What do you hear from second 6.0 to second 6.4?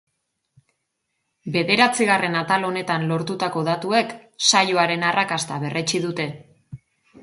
dute.